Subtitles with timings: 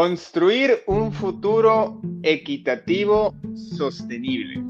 [0.00, 3.34] Construir un futuro equitativo
[3.76, 4.64] sostenible.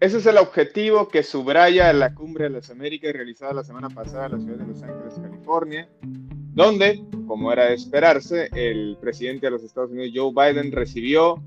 [0.00, 4.24] Ese es el objetivo que subraya la Cumbre de las Américas realizada la semana pasada
[4.24, 5.86] en la ciudad de Los Ángeles, California,
[6.54, 11.42] donde, como era de esperarse, el presidente de los Estados Unidos, Joe Biden, recibió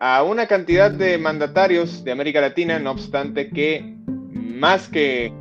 [0.00, 5.32] a una cantidad de mandatarios de América Latina, no obstante que más que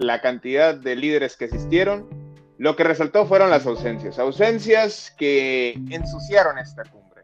[0.00, 2.23] la cantidad de líderes que asistieron,
[2.58, 7.22] lo que resaltó fueron las ausencias, ausencias que ensuciaron esta cumbre.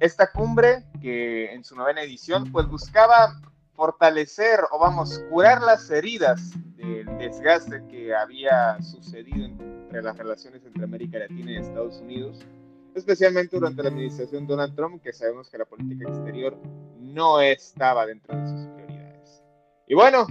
[0.00, 3.36] Esta cumbre que en su novena edición pues buscaba
[3.74, 10.84] fortalecer o vamos, curar las heridas del desgaste que había sucedido entre las relaciones entre
[10.84, 12.38] América Latina y Estados Unidos,
[12.94, 16.56] especialmente durante la administración Donald Trump, que sabemos que la política exterior
[17.00, 19.42] no estaba dentro de sus prioridades.
[19.88, 20.26] Y bueno,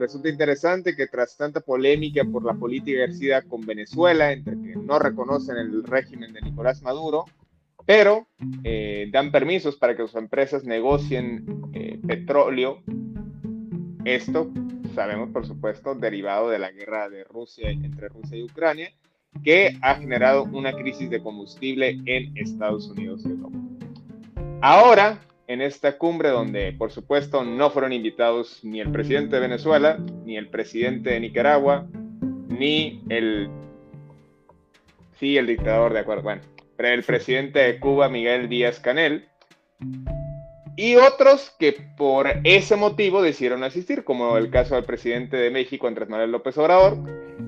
[0.00, 4.98] resulta interesante que tras tanta polémica por la política ejercida con Venezuela, entre que no
[4.98, 7.26] reconocen el régimen de Nicolás Maduro,
[7.86, 8.26] pero
[8.64, 12.82] eh, dan permisos para que sus empresas negocien eh, petróleo,
[14.04, 14.50] esto
[14.94, 18.90] sabemos por supuesto derivado de la guerra de Rusia entre Rusia y Ucrania,
[19.44, 23.58] que ha generado una crisis de combustible en Estados Unidos y Europa.
[24.60, 29.98] Ahora, en esta cumbre donde, por supuesto, no fueron invitados ni el presidente de Venezuela,
[30.24, 31.88] ni el presidente de Nicaragua,
[32.46, 33.50] ni el...
[35.18, 36.42] Sí, el dictador, de acuerdo, bueno,
[36.76, 39.28] pero el presidente de Cuba, Miguel Díaz Canel,
[40.76, 45.88] y otros que por ese motivo decidieron asistir, como el caso del presidente de México,
[45.88, 46.96] Andrés Manuel López Obrador,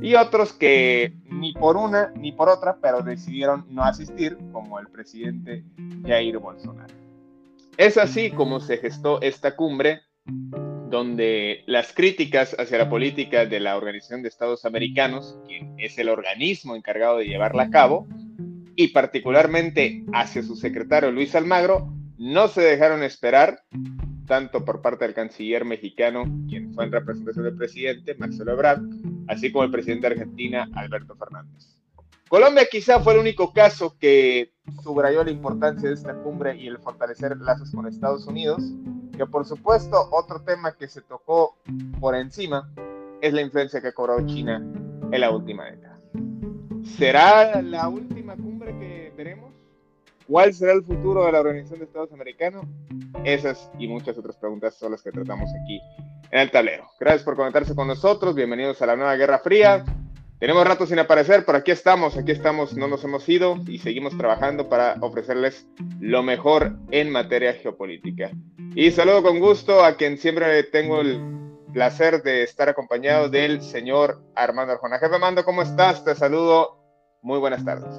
[0.01, 4.89] y otros que ni por una ni por otra, pero decidieron no asistir, como el
[4.89, 5.63] presidente
[6.05, 7.02] Jair Bolsonaro.
[7.79, 10.03] Es así como se gestó esta cumbre,
[10.91, 16.11] donde las críticas hacia la política de la Organización de Estados Americanos, quien es el
[16.11, 18.07] organismo encargado de llevarla a cabo,
[18.77, 23.63] y particularmente hacia su secretario Luis Almagro, no se dejaron esperar,
[24.27, 28.83] tanto por parte del canciller mexicano, quien fue en representación del presidente, Marcelo Ebrard,
[29.29, 31.79] así como el presidente de Argentina, Alberto Fernández.
[32.29, 34.52] Colombia quizá fue el único caso que
[34.83, 38.63] subrayó la importancia de esta cumbre y el fortalecer lazos con Estados Unidos,
[39.17, 41.57] que por supuesto otro tema que se tocó
[42.01, 42.71] por encima
[43.21, 44.57] es la influencia que cobrado China
[45.11, 45.99] en la última década.
[46.85, 49.53] ¿Será la última cumbre que veremos?
[50.27, 52.65] ¿Cuál será el futuro de la Organización de Estados Americanos?
[53.25, 55.81] Esas y muchas otras preguntas son las que tratamos aquí
[56.31, 56.89] en el tablero.
[56.99, 58.35] Gracias por conectarse con nosotros.
[58.35, 59.85] Bienvenidos a la nueva Guerra Fría.
[60.43, 64.19] Tenemos rato sin aparecer, pero aquí estamos, aquí estamos, no nos hemos ido y seguimos
[64.19, 65.69] trabajando para ofrecerles
[66.01, 68.33] lo mejor en materia geopolítica.
[68.75, 71.21] Y saludo con gusto a quien siempre tengo el
[71.73, 74.99] placer de estar acompañado del señor Armando Arjona.
[74.99, 76.05] Jefe Armando, ¿cómo estás?
[76.05, 76.77] Te saludo.
[77.23, 77.95] Muy buenas tardes.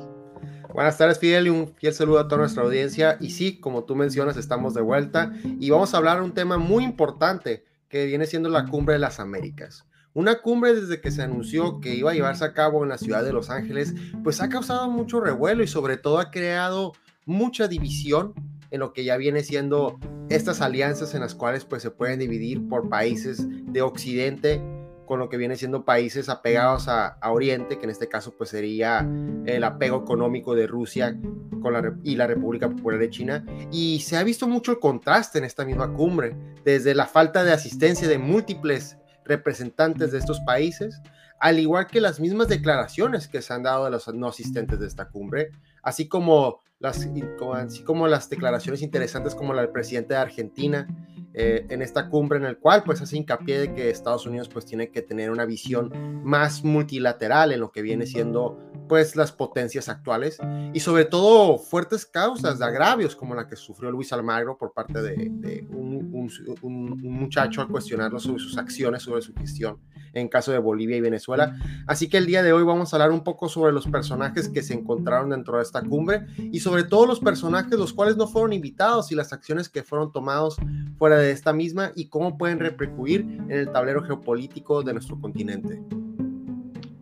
[0.74, 3.16] Buenas tardes, Fidel, y un fiel saludo a toda nuestra audiencia.
[3.22, 6.58] Y sí, como tú mencionas, estamos de vuelta y vamos a hablar de un tema
[6.58, 9.88] muy importante que viene siendo la Cumbre de las Américas.
[10.16, 13.24] Una cumbre desde que se anunció que iba a llevarse a cabo en la ciudad
[13.24, 16.94] de Los Ángeles, pues ha causado mucho revuelo y sobre todo ha creado
[17.26, 18.34] mucha división
[18.70, 20.00] en lo que ya viene siendo
[20.30, 24.62] estas alianzas en las cuales pues se pueden dividir por países de Occidente
[25.06, 29.08] con lo que viene siendo países apegados a, Oriente, que en este caso pues sería
[29.46, 31.18] el apego económico de Rusia
[31.62, 33.46] con la, y la República Popular de China.
[33.72, 37.52] Y se ha visto mucho el contraste en esta misma cumbre, desde la falta de
[37.52, 41.02] asistencia de múltiples representantes de estos países,
[41.40, 44.88] al igual que las mismas declaraciones que se han dado de los no asistentes de
[44.88, 47.08] esta cumbre, así como las,
[47.56, 50.88] así como las declaraciones interesantes como la del presidente de Argentina,
[51.36, 54.66] eh, en esta cumbre en el cual pues hace hincapié de que Estados Unidos pues
[54.66, 55.92] tiene que tener una visión
[56.24, 60.38] más multilateral en lo que viene siendo pues las potencias actuales
[60.74, 65.02] y sobre todo fuertes causas de agravios como la que sufrió Luis Almagro por parte
[65.02, 66.30] de, un,
[66.62, 69.80] un, muchacho al cuestionarlo sobre sus acciones, sobre su gestión
[70.14, 71.58] en caso de Bolivia y Venezuela.
[71.88, 74.62] Así que el día de hoy vamos a hablar un poco sobre los personajes que
[74.62, 78.54] se encontraron dentro de esta cumbre y sobre todo los personajes los cuales no fueron
[78.54, 80.58] invitados y las acciones que fueron tomados
[80.98, 85.82] fuera de esta misma y cómo pueden repercutir en el tablero geopolítico de nuestro continente.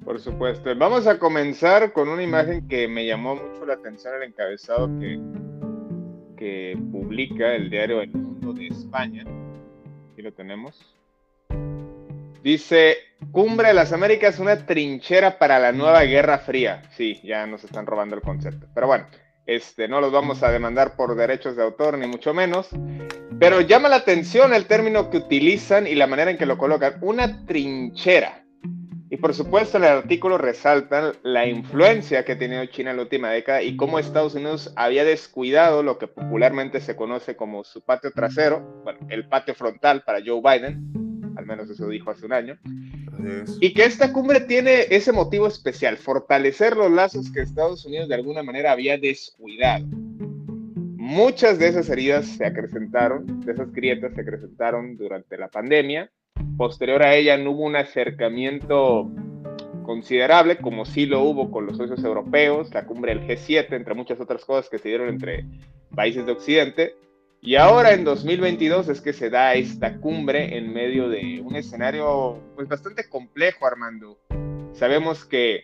[0.04, 0.76] Por supuesto.
[0.76, 5.20] Vamos a comenzar con una imagen que me llamó mucho la atención el encabezado que,
[6.36, 9.24] que publica el diario El Mundo de España.
[10.12, 11.01] Aquí lo tenemos.
[12.44, 12.98] Dice,
[13.32, 16.82] Cumbre de las Américas, una trinchera para la nueva Guerra Fría.
[16.98, 18.68] Sí, ya nos están robando el concepto.
[18.74, 19.06] Pero bueno,
[19.46, 22.70] este, no los vamos a demandar por derechos de autor, ni mucho menos.
[23.40, 26.98] Pero llama la atención el término que utilizan y la manera en que lo colocan.
[27.02, 28.44] Una trinchera.
[29.12, 33.04] Y por supuesto en el artículo resaltan la influencia que ha tenido China en la
[33.04, 37.82] última década y cómo Estados Unidos había descuidado lo que popularmente se conoce como su
[37.82, 41.11] patio trasero, bueno, el patio frontal para Joe Biden,
[41.42, 42.58] al menos eso dijo hace un año.
[43.60, 48.16] Y que esta cumbre tiene ese motivo especial, fortalecer los lazos que Estados Unidos de
[48.16, 49.86] alguna manera había descuidado.
[50.98, 56.10] Muchas de esas heridas se acrecentaron, de esas grietas se acrecentaron durante la pandemia.
[56.58, 59.12] Posterior a ella no hubo un acercamiento
[59.84, 64.20] considerable, como sí lo hubo con los socios europeos, la cumbre del G7, entre muchas
[64.22, 65.46] otras cosas que se dieron entre
[65.94, 66.96] países de Occidente.
[67.44, 72.40] Y ahora en 2022 es que se da esta cumbre en medio de un escenario
[72.56, 74.20] pues bastante complejo, Armando.
[74.74, 75.64] Sabemos que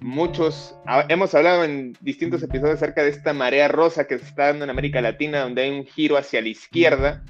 [0.00, 0.74] muchos,
[1.10, 4.70] hemos hablado en distintos episodios acerca de esta marea rosa que se está dando en
[4.70, 7.22] América Latina, donde hay un giro hacia la izquierda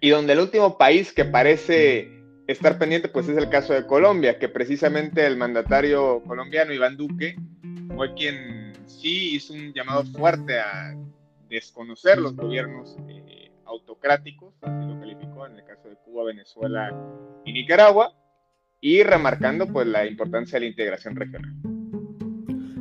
[0.00, 2.10] y donde el último país que parece
[2.48, 7.36] estar pendiente pues es el caso de Colombia, que precisamente el mandatario colombiano Iván Duque
[7.94, 10.92] fue quien sí hizo un llamado fuerte a
[11.48, 16.94] desconocer los gobiernos eh, autocráticos, así lo calificó en el caso de Cuba, Venezuela
[17.44, 18.12] y Nicaragua,
[18.80, 21.52] y remarcando pues la importancia de la integración regional.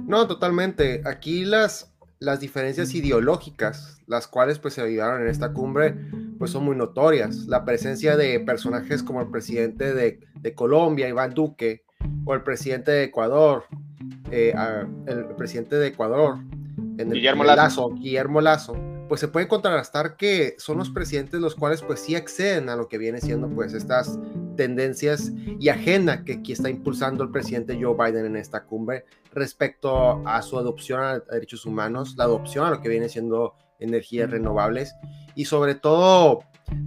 [0.08, 1.02] No, totalmente.
[1.06, 5.96] Aquí las, las diferencias ideológicas, las cuales pues se avivaron en esta cumbre,
[6.38, 7.48] pues son muy notorias.
[7.48, 11.86] La presencia de personajes como el presidente de, de Colombia, Iván Duque,
[12.26, 13.66] o el presidente de Ecuador,
[14.32, 14.54] eh,
[15.08, 16.40] el presidente de Ecuador,
[16.98, 17.90] en el, Guillermo Lazo.
[17.92, 18.76] Guillermo Lazo,
[19.08, 22.88] pues se puede contrarrestar que son los presidentes los cuales pues sí acceden a lo
[22.88, 24.20] que viene siendo pues estas
[24.56, 30.26] tendencias y agenda que aquí está impulsando el presidente Joe Biden en esta cumbre respecto
[30.28, 34.96] a su adopción a derechos humanos, la adopción a lo que viene siendo energías renovables
[35.36, 36.40] y sobre todo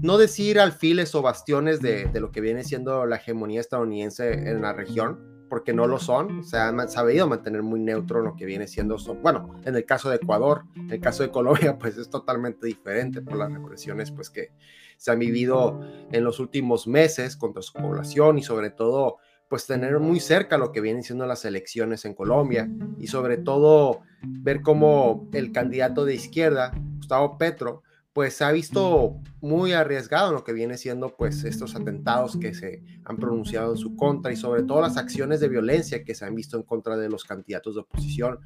[0.03, 4.63] no decir alfiles o bastiones de, de lo que viene siendo la hegemonía estadounidense en
[4.63, 8.47] la región, porque no lo son, se han sabido mantener muy neutro en lo que
[8.47, 12.11] viene siendo, bueno, en el caso de Ecuador, en el caso de Colombia, pues es
[12.11, 14.53] totalmente diferente por las represiones pues que
[14.97, 15.81] se han vivido
[16.11, 19.19] en los últimos meses contra su población y sobre todo
[19.49, 22.69] pues tener muy cerca lo que vienen siendo las elecciones en Colombia
[22.99, 27.83] y sobre todo ver cómo el candidato de izquierda, Gustavo Petro,
[28.19, 32.53] pues se ha visto muy arriesgado en lo que viene siendo pues estos atentados que
[32.53, 36.25] se han pronunciado en su contra y sobre todo las acciones de violencia que se
[36.25, 38.41] han visto en contra de los candidatos de oposición.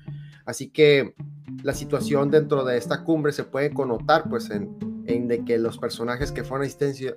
[0.45, 1.15] Así que
[1.63, 6.33] la situación dentro de esta cumbre se puede connotar pues en, de que los personajes
[6.33, 6.69] que fueron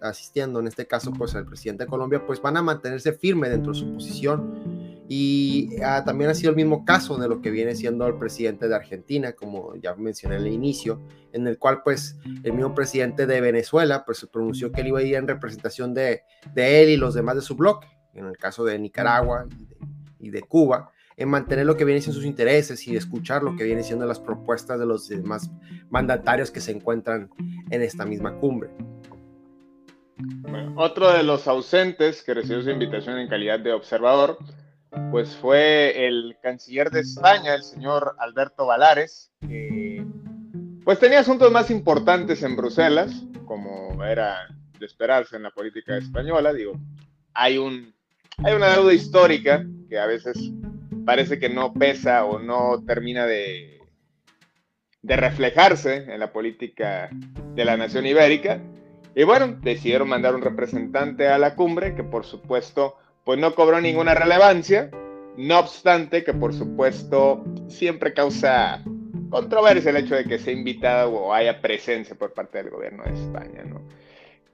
[0.02, 3.74] asistiendo, en este caso pues el presidente de Colombia, pues van a mantenerse firme dentro
[3.74, 4.75] de su posición
[5.08, 8.68] y ah, también ha sido el mismo caso de lo que viene siendo el presidente
[8.68, 11.00] de Argentina, como ya mencioné en el inicio,
[11.32, 15.04] en el cual pues el mismo presidente de Venezuela pues pronunció que él iba a
[15.04, 18.64] ir en representación de, de él y los demás de su bloque, en el caso
[18.64, 19.46] de Nicaragua
[20.20, 23.64] y de, Cuba, en mantener lo que viene siendo sus intereses y escuchar lo que
[23.64, 25.52] viene siendo las propuestas de los demás
[25.90, 27.30] mandatarios que se encuentran
[27.70, 28.72] en esta misma cumbre.
[30.76, 34.40] otro de los ausentes que recibió su invitación en calidad de observador
[35.12, 40.06] pues fue el canciller de España, el señor Alberto Valares, que
[40.84, 44.48] pues tenía asuntos más importantes en Bruselas, como era
[44.80, 46.54] de esperarse en la política española.
[46.54, 46.74] Digo,
[47.34, 47.94] hay, un,
[48.44, 50.52] hay una deuda histórica que a veces
[51.06, 53.80] parece que no pesa o no termina de,
[55.02, 57.10] de reflejarse en la política
[57.54, 58.62] de la nación ibérica.
[59.16, 63.82] Y bueno, decidieron mandar un representante a la cumbre que por supuesto pues no cobró
[63.82, 64.90] ninguna relevancia,
[65.36, 68.82] no obstante que por supuesto siempre causa
[69.30, 73.14] controversia el hecho de que sea invitado o haya presencia por parte del gobierno de
[73.14, 73.82] España, ¿no?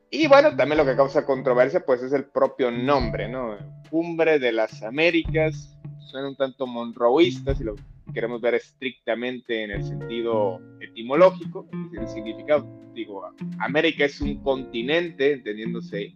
[0.09, 3.57] Y bueno, también lo que causa controversia, pues es el propio nombre, ¿no?
[3.89, 7.75] Cumbre de las Américas, suena un tanto monroísta, si lo
[8.13, 12.67] queremos ver estrictamente en el sentido etimológico, el significado.
[12.93, 13.23] Digo,
[13.59, 16.13] América es un continente, entendiéndose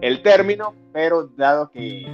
[0.00, 2.06] el término, pero dado que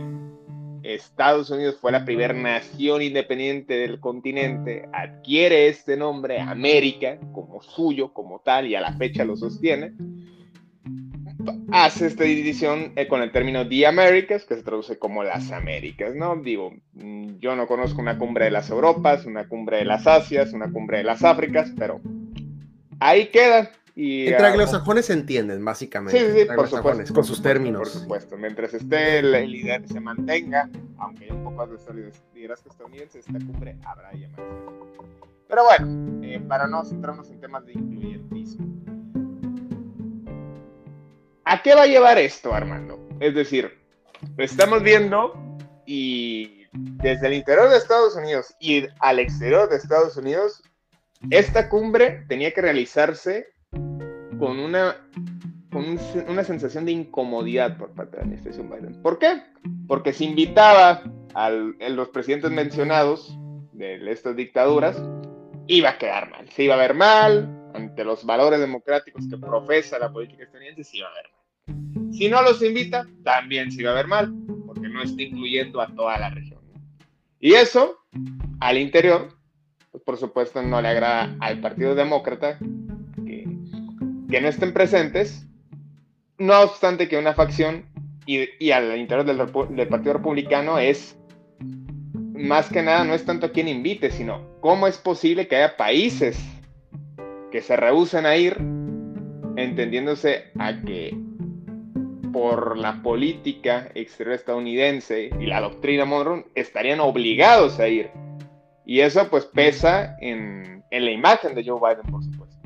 [0.83, 8.13] Estados Unidos fue la primera nación independiente del continente, adquiere este nombre, América, como suyo,
[8.13, 9.93] como tal, y a la fecha lo sostiene,
[11.73, 16.15] hace esta división eh, con el término The Americas, que se traduce como las Américas,
[16.15, 16.37] ¿no?
[16.37, 20.53] Digo, mm, yo no conozco una cumbre de las Europas, una cumbre de las Asias,
[20.53, 22.01] una cumbre de las Áfricas, pero
[22.99, 23.71] ahí queda.
[23.97, 26.19] Y, Entre anglosajones se entienden, básicamente.
[26.19, 27.13] Sí, sí, por supuesto.
[27.13, 27.81] Con sus términos.
[27.81, 28.37] Por supuesto.
[28.37, 33.77] Mientras esté el, líder se mantenga, aunque hay un poco de liderazgo estadounidense, esta cumbre
[33.85, 34.45] habrá llamado.
[35.49, 38.90] Pero bueno, eh, para no centrarnos en temas de incluyentismo.
[41.51, 43.09] ¿A qué va a llevar esto, Armando?
[43.19, 43.77] Es decir,
[44.39, 45.33] estamos viendo
[45.85, 50.63] y desde el interior de Estados Unidos y al exterior de Estados Unidos,
[51.29, 53.49] esta cumbre tenía que realizarse
[54.39, 55.09] con una,
[55.73, 59.03] con una sensación de incomodidad por parte de la administración Biden.
[59.03, 59.43] ¿Por qué?
[59.89, 61.03] Porque se invitaba
[61.35, 63.37] a los presidentes mencionados
[63.73, 65.03] de estas dictaduras,
[65.67, 69.99] iba a quedar mal, se iba a ver mal ante los valores democráticos que profesa
[69.99, 71.40] la política estadounidense, se iba a ver mal.
[72.21, 74.31] Si no los invita, también se iba a ver mal,
[74.67, 76.61] porque no está incluyendo a toda la región.
[77.41, 77.97] Y eso,
[78.61, 79.39] al interior,
[79.91, 85.47] pues por supuesto no le agrada al Partido Demócrata, que no estén presentes,
[86.37, 87.87] no obstante que una facción
[88.27, 91.19] y, al interior del, Partido Republicano es
[92.35, 96.39] más que nada no es tanto quien invite, sino cómo es posible que haya países
[97.51, 98.59] que se rehúsen a ir,
[99.57, 101.30] entendiéndose a que
[102.41, 108.11] por la política exterior estadounidense y la doctrina Monroe estarían obligados a ir.
[108.87, 112.57] Y eso pues pesa en, en la imagen de Joe Biden, por supuesto.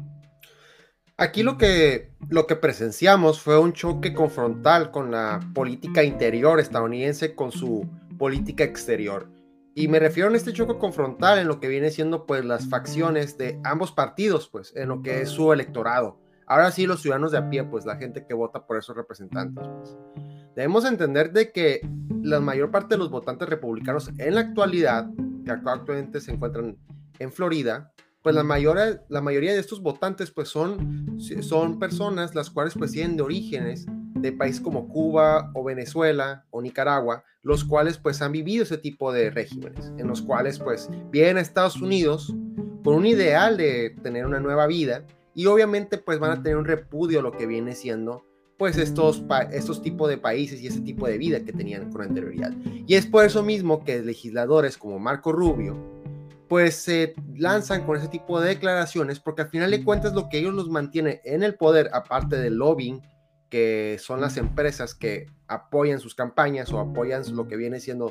[1.16, 7.34] Aquí lo que, lo que presenciamos fue un choque confrontal con la política interior estadounidense
[7.34, 7.84] con su
[8.16, 9.28] política exterior.
[9.74, 13.38] Y me refiero a este choque confrontal en lo que viene siendo pues las facciones
[13.38, 16.23] de ambos partidos, pues en lo que es su electorado.
[16.46, 19.66] Ahora sí los ciudadanos de a pie, pues la gente que vota por esos representantes.
[19.66, 19.96] Pues.
[20.54, 21.80] Debemos entender de que
[22.22, 25.08] la mayor parte de los votantes republicanos en la actualidad,
[25.44, 26.76] que actualmente se encuentran
[27.18, 32.48] en Florida, pues la, mayor, la mayoría de estos votantes pues son, son personas las
[32.48, 37.98] cuales pues tienen de orígenes de países como Cuba o Venezuela o Nicaragua, los cuales
[37.98, 42.34] pues han vivido ese tipo de regímenes, en los cuales pues vienen a Estados Unidos
[42.82, 46.64] con un ideal de tener una nueva vida y obviamente pues van a tener un
[46.64, 48.24] repudio a lo que viene siendo
[48.56, 52.52] pues estos, estos tipos de países y ese tipo de vida que tenían con anterioridad.
[52.86, 55.76] Y es por eso mismo que legisladores como Marco Rubio,
[56.48, 60.38] pues se lanzan con ese tipo de declaraciones porque al final de cuentas lo que
[60.38, 63.02] ellos los mantiene en el poder, aparte del lobbying,
[63.54, 68.10] que son las empresas que apoyan sus campañas o apoyan lo que viene siendo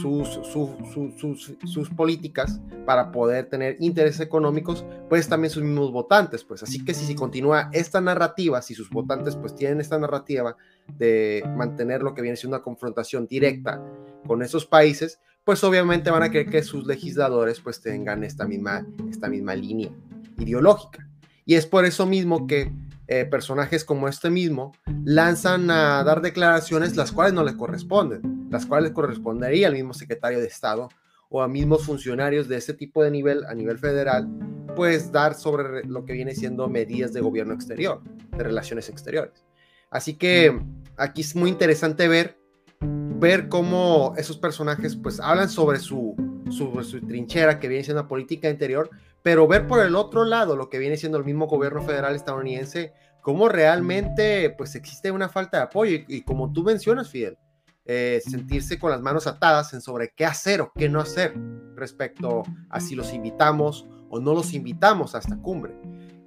[0.00, 6.64] sus, sus, sus, políticas para poder tener intereses económicos, pues también sus mismos votantes, pues
[6.64, 10.56] así que si, si continúa esta narrativa, si sus votantes pues tienen esta narrativa
[10.98, 13.80] de mantener lo que viene siendo una confrontación directa
[14.26, 18.84] con esos países, pues obviamente van a querer que sus legisladores pues tengan esta misma,
[19.08, 19.92] esta misma línea
[20.40, 21.08] ideológica.
[21.44, 22.72] Y es por eso mismo que
[23.14, 24.72] eh, personajes como este mismo
[25.04, 30.40] lanzan a dar declaraciones las cuales no le corresponden, las cuales correspondería al mismo secretario
[30.40, 30.88] de Estado
[31.28, 34.30] o a mismos funcionarios de ese tipo de nivel a nivel federal,
[34.74, 38.00] pues dar sobre lo que viene siendo medidas de gobierno exterior,
[38.34, 39.44] de relaciones exteriores.
[39.90, 40.58] Así que
[40.96, 42.38] aquí es muy interesante ver
[42.80, 46.16] ver cómo esos personajes pues hablan sobre su,
[46.50, 48.90] su, trinchera que viene siendo la política interior,
[49.22, 52.92] pero ver por el otro lado lo que viene siendo el mismo gobierno federal estadounidense,
[53.20, 57.38] cómo realmente pues existe una falta de apoyo y, como tú mencionas, Fidel,
[57.84, 61.34] eh, sentirse con las manos atadas en sobre qué hacer o qué no hacer
[61.74, 65.74] respecto a si los invitamos o no los invitamos a esta cumbre.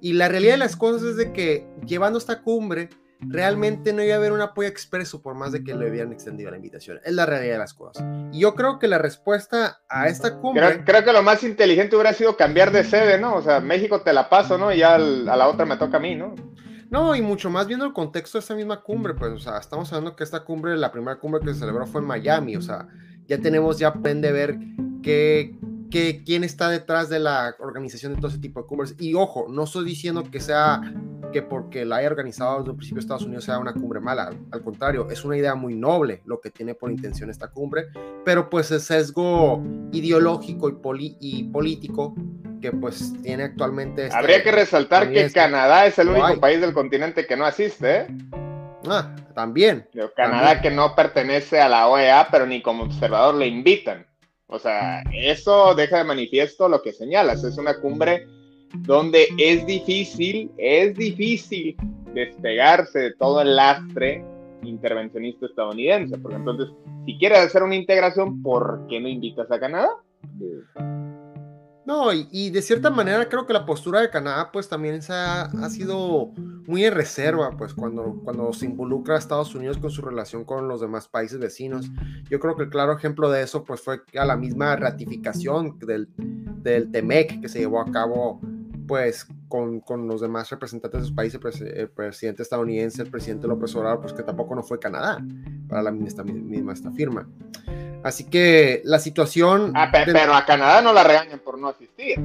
[0.00, 2.88] Y la realidad de las cosas es de que llevando esta cumbre,
[3.20, 6.50] realmente no iba a haber un apoyo expreso por más de que le hubieran extendido
[6.50, 7.00] la invitación.
[7.04, 8.04] Es la realidad de las cosas.
[8.32, 10.84] Y yo creo que la respuesta a esta cumbre...
[10.84, 13.34] Creo, que lo más inteligente hubiera sido cambiar de sede, ¿no?
[13.36, 14.72] O sea, México te la paso, ¿no?
[14.72, 16.34] Y ya a la otra me toca a mí, ¿no?
[16.90, 19.92] No, y mucho más viendo el contexto de esta misma cumbre, pues, o sea, estamos
[19.92, 22.86] hablando que esta cumbre, la primera cumbre que se celebró fue en Miami, o sea,
[23.26, 24.56] ya tenemos, ya aprende a ver
[25.90, 28.94] que, quién está detrás de la organización de todo ese tipo de cumbres.
[28.98, 30.80] Y ojo, no estoy diciendo que sea
[31.32, 34.30] que porque la haya organizado desde el principio Estados Unidos sea una cumbre mala.
[34.50, 37.88] Al contrario, es una idea muy noble lo que tiene por intención esta cumbre,
[38.24, 39.62] pero pues el sesgo
[39.92, 42.14] ideológico y, y político
[42.60, 44.06] que pues tiene actualmente...
[44.06, 47.96] Este Habría que resaltar que Canadá es el único país del continente que no asiste,
[47.96, 48.06] ¿eh?
[48.88, 49.88] Ah, también.
[50.14, 54.06] Canadá que no pertenece a la OEA, pero ni como observador le invitan.
[54.48, 57.42] O sea, eso deja de manifiesto lo que señalas.
[57.42, 58.26] Es una cumbre
[58.80, 61.76] donde es difícil, es difícil
[62.14, 64.24] despegarse de todo el lastre
[64.62, 66.16] intervencionista estadounidense.
[66.18, 66.68] Porque entonces,
[67.04, 69.90] si quieres hacer una integración, ¿por qué no invitas a Canadá?
[71.86, 75.48] No, y, de cierta manera creo que la postura de Canadá pues también se ha,
[75.70, 76.32] sido
[76.66, 80.66] muy en reserva pues cuando, cuando se involucra a Estados Unidos con su relación con
[80.66, 81.88] los demás países vecinos.
[82.28, 86.08] Yo creo que el claro ejemplo de eso pues fue a la misma ratificación del,
[86.16, 88.40] del TEMEC que se llevó a cabo
[88.88, 93.74] pues con, con, los demás representantes de sus países, el presidente estadounidense, el presidente López
[93.76, 95.24] Obrador, pues que tampoco no fue Canadá
[95.68, 97.28] para la misma, misma esta firma.
[98.02, 99.72] Así que la situación...
[99.74, 102.18] Ah, pero a Canadá no la regañan por no asistir.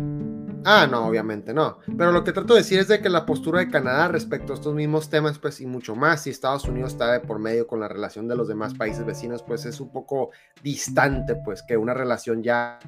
[0.63, 1.79] Ah, no, obviamente no.
[1.97, 4.55] Pero lo que trato de decir es de que la postura de Canadá respecto a
[4.55, 7.79] estos mismos temas, pues y mucho más, si Estados Unidos está de por medio con
[7.79, 11.93] la relación de los demás países vecinos, pues es un poco distante, pues que una
[11.93, 12.79] relación ya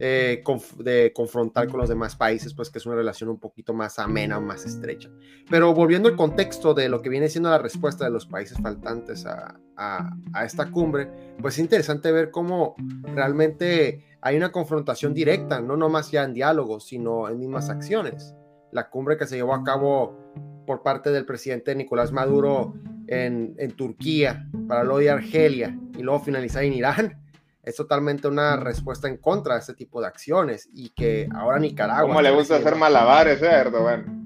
[0.00, 0.42] eh,
[0.78, 4.38] de confrontar con los demás países, pues que es una relación un poquito más amena
[4.38, 5.08] o más estrecha.
[5.48, 9.24] Pero volviendo al contexto de lo que viene siendo la respuesta de los países faltantes
[9.26, 11.08] a, a esta cumbre,
[11.40, 12.74] pues es interesante ver cómo
[13.14, 18.34] realmente hay una confrontación directa, no nomás ya en diálogos, sino en mismas acciones.
[18.70, 20.16] La cumbre que se llevó a cabo
[20.64, 22.74] por parte del presidente Nicolás Maduro
[23.08, 27.18] en, Turquía, para luego de Argelia y luego finalizar en Irán,
[27.64, 32.06] es totalmente una respuesta en contra de este tipo de acciones y que ahora Nicaragua...
[32.06, 34.22] ¿Cómo le gusta hacer malabares, eh, Erdogan?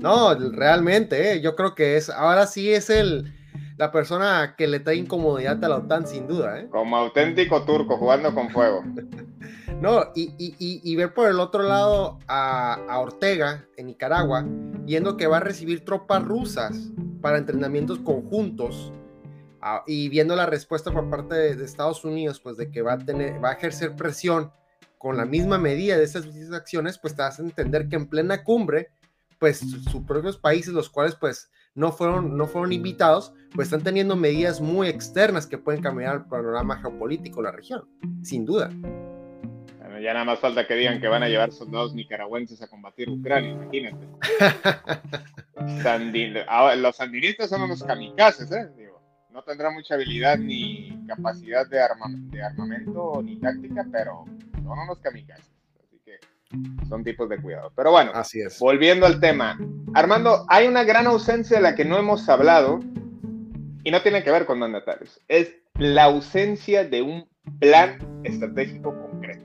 [0.00, 3.32] No, realmente, eh, yo creo que es, ahora sí es el,
[3.76, 6.60] la persona que le trae incomodidad a la OTAN, sin duda.
[6.60, 6.68] ¿eh?
[6.70, 8.82] Como auténtico turco jugando con fuego.
[9.80, 15.40] no, y, ver por el otro lado a, Ortega en Nicaragua, viendo que va a
[15.40, 18.92] recibir tropas rusas para entrenamientos conjuntos
[19.86, 23.42] y viendo la respuesta por parte de, Estados Unidos, pues de que va a, tener,
[23.44, 24.52] va a ejercer presión
[24.96, 28.90] con la misma medida de esas acciones, pues te a entender que en plena cumbre,
[29.38, 34.16] pues sus propios países, los cuales pues no fueron, no fueron invitados, pues están teniendo
[34.16, 37.84] medidas muy externas que pueden cambiar el panorama geopolítico de la región,
[38.22, 38.70] sin duda.
[39.78, 43.08] Bueno, ya nada más falta que digan que van a llevar soldados nicaragüenses a combatir
[43.08, 44.06] Ucrania, imagínate.
[46.48, 48.68] Ah, los sandinistas son unos kamikazes, ¿eh?
[49.30, 51.78] no tendrán mucha habilidad ni capacidad de,
[52.30, 55.55] de armamento ni táctica, pero son unos kamikazes
[56.88, 57.72] son tipos de cuidado.
[57.74, 58.58] Pero bueno, Así es.
[58.58, 59.58] volviendo al tema.
[59.94, 62.80] Armando, hay una gran ausencia de la que no hemos hablado
[63.84, 65.20] y no tiene que ver con mandatarios.
[65.28, 67.28] Es la ausencia de un
[67.60, 69.44] plan estratégico concreto.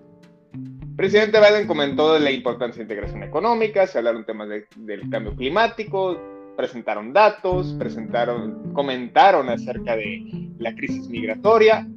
[0.53, 5.35] El presidente Biden comentó de la importancia de integración económica, se hablaron temas del cambio
[5.35, 6.19] climático,
[6.55, 11.87] presentaron datos, presentaron, comentaron acerca de la crisis migratoria,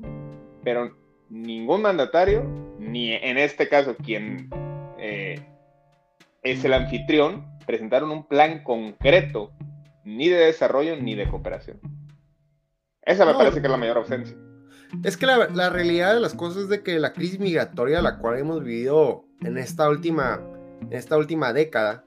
[0.62, 0.96] pero
[1.28, 2.44] ningún mandatario,
[2.78, 4.48] ni en este caso quien
[5.06, 5.46] eh,
[6.42, 9.52] es el anfitrión, presentaron un plan concreto,
[10.02, 11.78] ni de desarrollo ni de cooperación.
[13.02, 14.34] Esa me parece que es la mayor ausencia.
[15.02, 18.38] Es que la, realidad de las cosas es de que la crisis migratoria, la cual
[18.38, 20.40] hemos vivido en esta última,
[20.80, 22.04] en esta última década,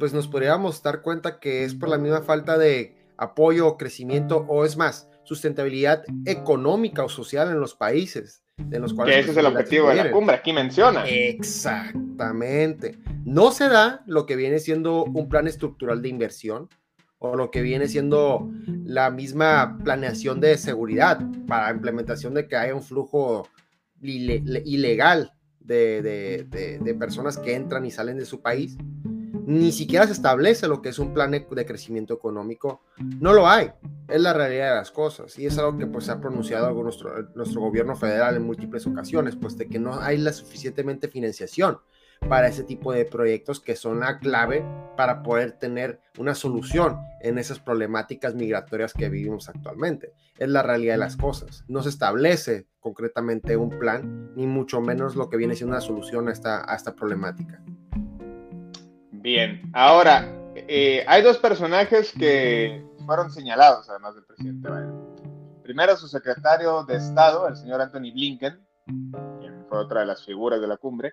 [0.00, 4.44] pues nos podríamos dar cuenta que es por la misma falta de apoyo o crecimiento,
[4.48, 9.14] o es más, sustentabilidad económica o social en los países de los cuales...
[9.14, 11.04] Que ese es el objetivo de la cumbre, aquí menciona.
[11.06, 12.98] Exactamente.
[13.24, 16.68] No se da lo que viene siendo un plan estructural de inversión
[17.18, 18.50] o lo que viene siendo
[18.84, 23.48] la misma planeación de seguridad para implementación de que haya un flujo
[24.00, 28.76] ilegal de personas que entran y salen de su país
[29.48, 32.82] ni siquiera se establece lo que es un plan de crecimiento económico.
[32.98, 33.70] No lo hay.
[34.06, 35.38] Es la realidad de las cosas.
[35.38, 39.56] Y es algo que pues ha pronunciado nuestro, nuestro gobierno federal en múltiples ocasiones, pues
[39.56, 41.78] de que no hay la suficientemente financiación
[42.28, 44.66] para ese tipo de proyectos que son la clave
[44.98, 50.12] para poder tener una solución en esas problemáticas migratorias que vivimos actualmente.
[50.36, 51.64] Es la realidad de las cosas.
[51.68, 56.28] No se establece concretamente un plan, ni mucho menos lo que viene siendo una solución
[56.28, 57.62] a esta, a esta problemática.
[59.28, 64.94] Bien, ahora, eh, hay dos personajes que fueron señalados, además del presidente Biden.
[65.62, 70.62] Primero, su secretario de Estado, el señor Anthony Blinken, quien fue otra de las figuras
[70.62, 71.12] de la cumbre,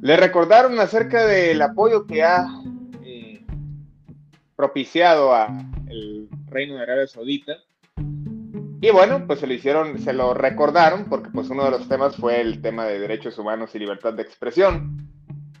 [0.00, 2.44] le recordaron acerca del apoyo que ha
[3.04, 3.46] eh,
[4.56, 5.46] propiciado a
[5.86, 7.52] el reino de Arabia Saudita.
[8.80, 12.16] Y bueno, pues se lo hicieron, se lo recordaron, porque pues uno de los temas
[12.16, 15.08] fue el tema de derechos humanos y libertad de expresión,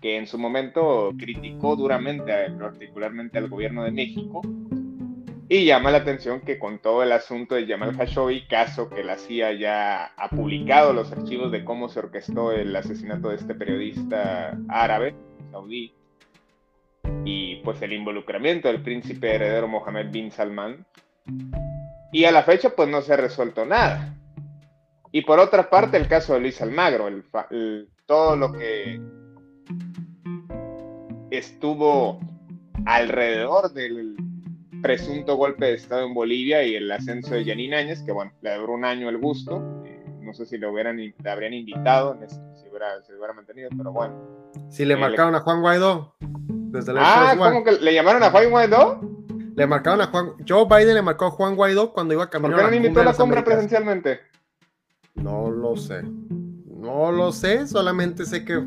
[0.00, 4.42] que en su momento criticó duramente, particularmente al gobierno de México,
[5.48, 9.16] y llama la atención que con todo el asunto de Jamal Khashoggi, caso que la
[9.16, 14.56] CIA ya ha publicado los archivos de cómo se orquestó el asesinato de este periodista
[14.68, 15.14] árabe,
[15.50, 15.92] saudí,
[17.24, 20.86] y pues el involucramiento del príncipe heredero Mohammed bin Salman.
[22.12, 24.16] Y a la fecha pues no se ha resuelto nada.
[25.12, 27.08] Y por otra parte el caso de Luis Almagro,
[28.06, 29.00] todo lo que
[31.30, 32.20] estuvo
[32.86, 34.16] alrededor del
[34.82, 38.54] presunto golpe de Estado en Bolivia y el ascenso de Yanin Áñez, que bueno, le
[38.56, 39.62] duró un año el gusto.
[39.84, 42.18] Eh, no sé si lo hubieran, le habrían invitado,
[42.54, 44.14] si hubiera, se hubiera mantenido, pero bueno.
[44.68, 46.14] Si le eh, marcaron a Juan Guaidó.
[46.20, 49.00] Desde ah, ¿cómo que le llamaron a Juan Guaidó?
[49.56, 50.32] Le marcaron a Juan.
[50.48, 52.60] Joe Biden le marcó a Juan Guaidó cuando iba a caminar.
[52.60, 54.20] ¿Por qué no invitó a la cumbre presencialmente?
[55.16, 56.02] No lo sé.
[56.80, 58.62] No lo sé, solamente sé que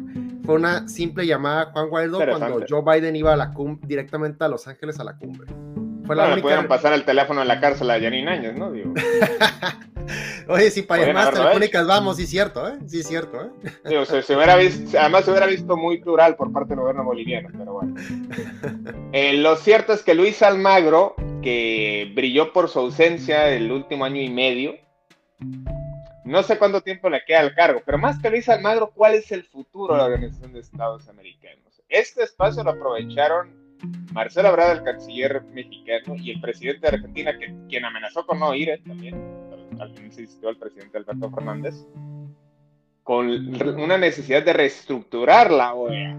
[0.45, 4.47] fue una simple llamada a Juan Guaidó cuando Joe Biden iba a la directamente a
[4.47, 5.51] Los Ángeles a la cumbre.
[6.05, 8.71] Fue la pudieron pasar el teléfono en la cárcel a Janine Áñez, ¿no?
[8.71, 8.93] Digo.
[10.49, 12.73] Oye, si para llamadas telefónicas vamos, sí es cierto, ¿eh?
[12.85, 13.71] Sí es cierto, ¿eh?
[13.85, 17.49] Digo, se, hubiera visto, además se hubiera visto muy plural por parte del gobierno boliviano,
[17.57, 17.95] pero bueno.
[19.13, 24.19] Eh, lo cierto es que Luis Almagro, que brilló por su ausencia el último año
[24.19, 24.73] y medio,
[26.25, 29.31] no sé cuánto tiempo le queda al cargo, pero más que Luis Almagro, ¿cuál es
[29.31, 31.81] el futuro de la Organización de Estados Americanos?
[31.89, 33.63] Este espacio lo aprovecharon
[34.13, 38.53] Marcelo Ebrard, el canciller mexicano, y el presidente de Argentina, que, quien amenazó con no
[38.55, 39.15] ir eh, también,
[39.79, 41.75] al fin se insistió el presidente Alberto Fernández,
[43.03, 43.27] con
[43.79, 46.17] una necesidad de reestructurar la OEA.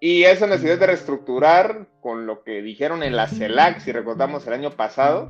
[0.00, 4.52] Y esa necesidad de reestructurar, con lo que dijeron en la CELAC, si recordamos el
[4.52, 5.28] año pasado,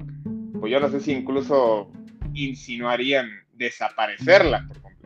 [0.59, 1.91] pues yo no sé si incluso
[2.33, 5.03] insinuarían desaparecerla por completo.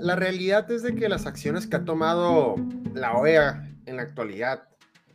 [0.00, 2.54] La, realidad es de que las acciones que ha tomado
[2.92, 4.68] la OEA en la actualidad,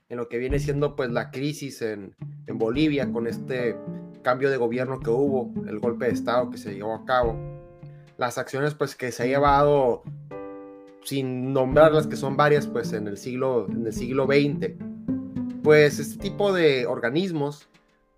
[0.09, 2.15] en lo que viene siendo pues la crisis en,
[2.51, 3.77] Bolivia con este
[4.23, 7.37] cambio de gobierno que hubo, el golpe de Estado que se llevó a cabo,
[8.17, 10.01] las acciones pues que se ha llevado
[11.03, 14.73] sin nombrarlas que son varias pues en el siglo en el siglo XX
[15.63, 17.69] pues este tipo de organismos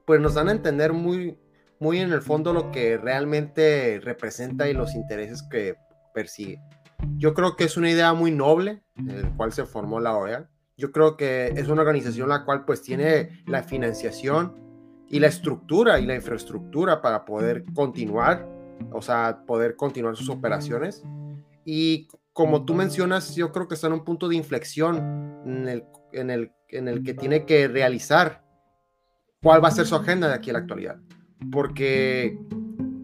[0.06, 1.38] pues nos dan a entender muy
[1.82, 5.76] muy en el fondo lo que realmente representa y los intereses que
[6.14, 6.62] persigue
[7.18, 10.50] yo creo que es una idea muy noble, el cual se formó la OEA.
[10.78, 14.56] Yo creo que es una organización la cual pues tiene la financiación
[15.08, 18.48] y la estructura y la infraestructura para poder continuar,
[18.92, 21.04] o sea, poder continuar sus operaciones.
[21.66, 24.98] Y como tú mencionas, yo creo que está en un punto de inflexión
[25.46, 28.44] en el, en el, en el que tiene que realizar
[29.42, 30.98] cuál va a ser su agenda de aquí a la actualidad.
[31.50, 32.38] Porque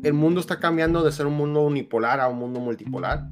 [0.04, 3.30] el mundo está cambiando de ser un mundo unipolar a un mundo multipolar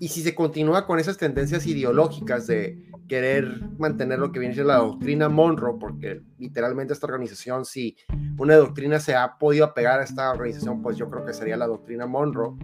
[0.00, 4.72] y si se continúa con esas tendencias ideológicas de querer mantener lo que viene siendo
[4.72, 7.96] la doctrina Monroe, porque literalmente esta organización, si
[8.36, 11.66] una doctrina se ha podido apegar a esta organización, pues yo creo que sería la
[11.66, 12.54] doctrina Monroe,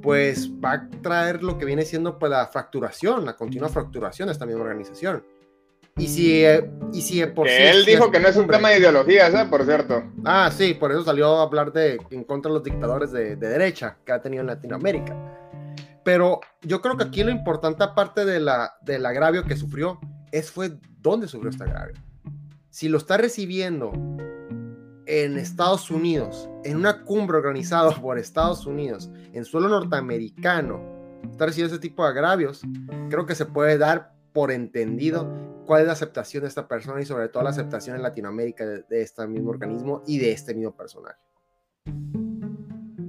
[0.00, 4.32] pues va a traer lo que viene siendo pues la fracturación, la continua fracturación de
[4.32, 5.22] esta misma organización.
[5.96, 8.78] Y si, eh, y si por que él dijo que no es un tema de
[8.78, 9.46] ideologías, ¿eh?
[9.48, 10.02] por cierto.
[10.24, 13.48] Ah, sí, por eso salió a hablar de en contra de los dictadores de, de
[13.48, 15.16] derecha que ha tenido en Latinoamérica.
[16.04, 19.98] Pero yo creo que aquí lo importante, aparte de la, del agravio que sufrió,
[20.32, 21.94] es fue dónde sufrió este agravio.
[22.70, 23.92] Si lo está recibiendo
[25.06, 30.82] en Estados Unidos, en una cumbre organizada por Estados Unidos, en suelo norteamericano,
[31.30, 32.62] está recibiendo ese tipo de agravios,
[33.08, 35.30] creo que se puede dar por entendido
[35.64, 38.82] cuál es la aceptación de esta persona y sobre todo la aceptación en Latinoamérica de,
[38.82, 41.16] de este mismo organismo y de este mismo personaje.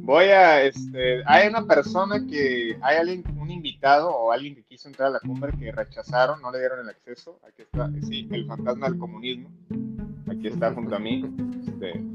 [0.05, 4.87] Voy a, este, hay una persona que, hay alguien, un invitado o alguien que quiso
[4.87, 7.39] entrar a la cumbre que rechazaron, no le dieron el acceso.
[7.41, 9.49] Aquí está, sí, el fantasma del comunismo.
[10.29, 11.25] Aquí está junto a mí.
[11.67, 12.05] Este,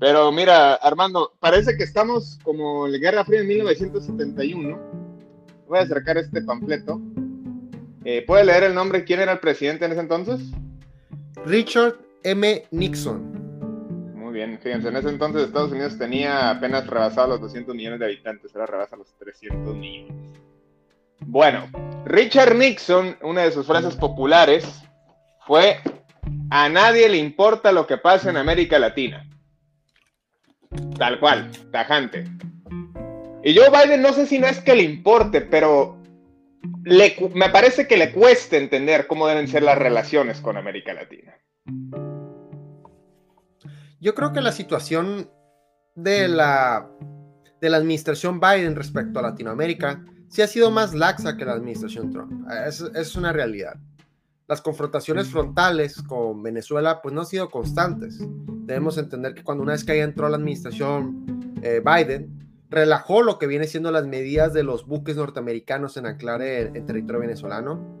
[0.00, 4.78] pero mira, Armando, parece que estamos como en la Guerra Fría en 1971.
[5.68, 7.00] Voy a acercar este panfleto.
[8.04, 9.04] Eh, ¿Puede leer el nombre?
[9.04, 10.40] ¿Quién era el presidente en ese entonces?
[11.44, 12.64] Richard M.
[12.70, 13.34] Nixon
[14.34, 14.58] bien.
[14.62, 18.66] Fíjense, en ese entonces Estados Unidos tenía apenas rebasado los 200 millones de habitantes, ahora
[18.66, 20.12] rebasa los 300 millones.
[21.20, 21.70] Bueno,
[22.04, 24.82] Richard Nixon, una de sus frases populares
[25.46, 25.78] fue,
[26.50, 29.26] a nadie le importa lo que pasa en América Latina.
[30.98, 32.24] Tal cual, tajante.
[33.44, 36.02] Y Joe Biden no sé si no es que le importe, pero
[37.34, 41.34] me parece que le cuesta entender cómo deben ser las relaciones con América Latina.
[44.00, 45.30] Yo creo que la situación
[45.94, 46.90] de la,
[47.60, 52.10] de la administración Biden respecto a Latinoamérica sí ha sido más laxa que la administración
[52.10, 52.46] Trump.
[52.66, 53.74] Es, es una realidad.
[54.46, 58.18] Las confrontaciones frontales con Venezuela pues no han sido constantes.
[58.66, 63.38] Debemos entender que cuando una vez que ya entró la administración eh, Biden, relajó lo
[63.38, 67.96] que viene siendo las medidas de los buques norteamericanos en anclar en, territorio venezolano,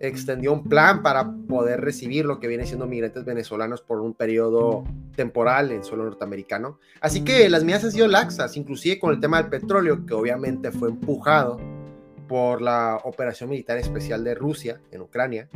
[0.00, 4.84] extendió un plan para poder recibir lo que viene siendo migrantes venezolanos por un periodo
[5.14, 6.80] temporal en suelo norteamericano.
[7.00, 10.72] Así que las medidas han sido laxas, inclusive con el tema del petróleo, que obviamente
[10.72, 11.58] fue empujado
[12.28, 15.48] por la operación militar especial de Rusia en Ucrania.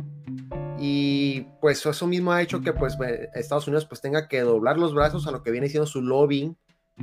[0.79, 2.97] Y pues eso mismo ha hecho que pues
[3.35, 6.55] Estados Unidos pues tenga que doblar los brazos a lo que viene siendo su lobbying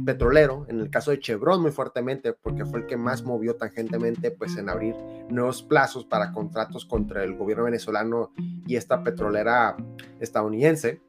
[0.05, 4.31] petrolero, en el caso de Chevron muy fuertemente, porque fue el que más movió tangentemente
[4.31, 4.95] pues en abrir
[5.29, 8.33] nuevos plazos para contratos contra el gobierno venezolano
[8.67, 9.77] y esta petrolera
[10.21, 11.01] estadounidense.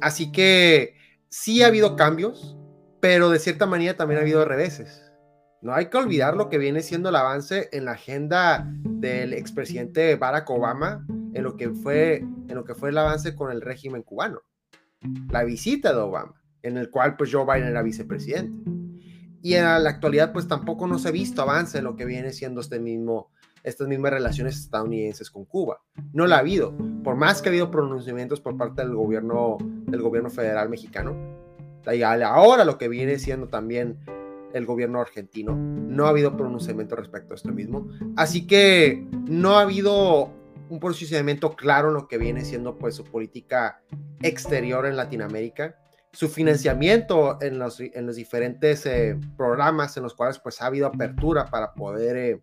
[0.00, 0.96] Así que
[1.28, 2.56] sí ha habido cambios,
[3.00, 5.12] pero de cierta manera también ha habido reveses.
[5.62, 10.14] No hay que olvidar lo que viene siendo el avance en la agenda del expresidente
[10.16, 14.02] Barack Obama en lo que fue en lo que fue el avance con el régimen
[14.02, 14.42] cubano.
[15.30, 18.70] La visita de Obama en el cual pues Joe Biden era vicepresidente.
[19.42, 22.32] Y en la actualidad pues tampoco no se ha visto avance en lo que viene
[22.32, 23.30] siendo este mismo,
[23.62, 25.82] estas mismas relaciones estadounidenses con Cuba.
[26.14, 30.00] No la ha habido, por más que ha habido pronunciamientos por parte del gobierno, del
[30.00, 31.14] gobierno federal mexicano.
[31.92, 33.98] Y ahora lo que viene siendo también
[34.54, 37.88] el gobierno argentino, no ha habido pronunciamiento respecto a esto mismo.
[38.16, 40.32] Así que no ha habido
[40.70, 43.82] un posicionamiento claro en lo que viene siendo pues su política
[44.22, 45.76] exterior en Latinoamérica
[46.14, 50.86] su financiamiento en los, en los diferentes eh, programas en los cuales pues ha habido
[50.86, 52.40] apertura para poder eh,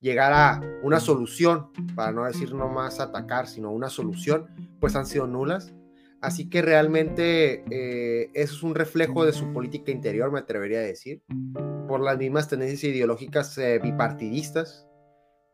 [0.00, 4.48] llegar a una solución, para no decir no más atacar, sino una solución,
[4.80, 5.72] pues han sido nulas.
[6.20, 10.82] Así que realmente eh, eso es un reflejo de su política interior, me atrevería a
[10.82, 11.22] decir,
[11.86, 14.85] por las mismas tendencias ideológicas bipartidistas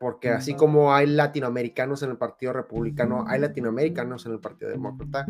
[0.02, 5.26] porque así como hay latinoamericanos en el Partido Republicano, hay latinoamericanos en el Partido Demócrata,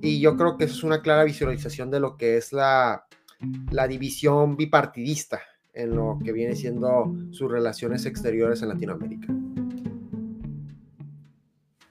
[0.00, 3.04] y yo creo que eso es una clara visualización de lo que es la,
[3.72, 5.40] la división bipartidista
[5.74, 9.26] en lo que viene siendo sus relaciones exteriores en Latinoamérica.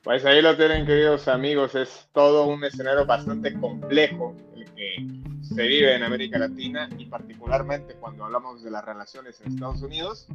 [0.01, 5.05] Pues ahí lo tienen, queridos amigos, es todo un escenario bastante complejo el que
[5.41, 10.29] se vive en América Latina y particularmente cuando hablamos de las relaciones en Estados Unidos.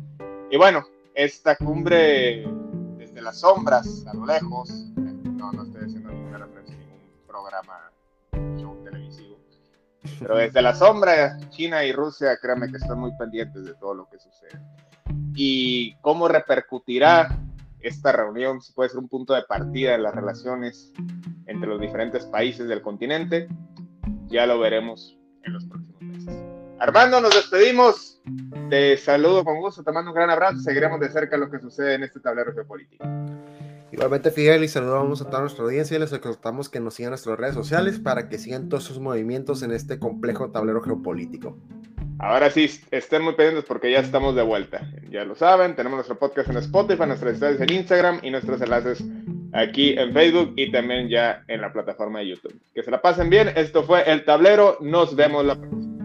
[0.51, 0.85] Y bueno,
[1.17, 2.47] esta cumbre
[2.99, 4.71] desde las sombras, a lo lejos,
[5.25, 7.91] no, no estoy haciendo ninguna referencia a ningún programa,
[8.61, 9.39] show televisivo,
[10.19, 14.09] pero desde la sombra, China y Rusia, créanme que están muy pendientes de todo lo
[14.11, 14.61] que sucede.
[15.35, 17.35] Y cómo repercutirá
[17.81, 20.93] esta reunión, si puede ser un punto de partida en las relaciones
[21.47, 23.49] entre los diferentes países del continente,
[24.27, 26.37] ya lo veremos en los próximos meses.
[26.79, 28.16] Armando, nos despedimos.
[28.71, 30.59] Te saludo con gusto, te mando un gran abrazo.
[30.59, 33.05] Seguiremos de cerca lo que sucede en este tablero geopolítico.
[33.93, 37.11] Igualmente, Fidel, y saludamos a toda nuestra audiencia y les exhortamos que nos sigan en
[37.13, 41.57] nuestras redes sociales para que sigan todos sus movimientos en este complejo tablero geopolítico.
[42.19, 44.91] Ahora sí, estén muy pendientes porque ya estamos de vuelta.
[45.11, 49.05] Ya lo saben, tenemos nuestro podcast en Spotify, nuestras redes en Instagram y nuestros enlaces
[49.53, 52.61] aquí en Facebook y también ya en la plataforma de YouTube.
[52.75, 53.53] Que se la pasen bien.
[53.55, 54.79] Esto fue El Tablero.
[54.81, 55.96] Nos vemos la próxima.